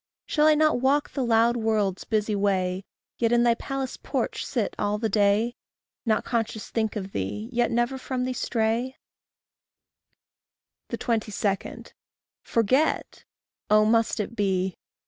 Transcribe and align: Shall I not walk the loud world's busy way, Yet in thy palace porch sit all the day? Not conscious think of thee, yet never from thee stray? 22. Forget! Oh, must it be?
Shall 0.25 0.47
I 0.47 0.55
not 0.55 0.79
walk 0.81 1.11
the 1.11 1.23
loud 1.23 1.55
world's 1.57 2.05
busy 2.05 2.35
way, 2.35 2.85
Yet 3.19 3.31
in 3.31 3.43
thy 3.43 3.53
palace 3.53 3.97
porch 3.97 4.43
sit 4.43 4.73
all 4.79 4.97
the 4.97 5.09
day? 5.09 5.53
Not 6.07 6.25
conscious 6.25 6.71
think 6.71 6.95
of 6.95 7.11
thee, 7.11 7.49
yet 7.51 7.69
never 7.69 7.99
from 7.99 8.23
thee 8.25 8.33
stray? 8.33 8.97
22. 10.89 11.31
Forget! 12.41 13.25
Oh, 13.69 13.85
must 13.85 14.19
it 14.19 14.35
be? 14.35 14.75